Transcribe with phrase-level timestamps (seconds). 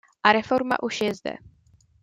[0.23, 1.35] A reforma už je zde.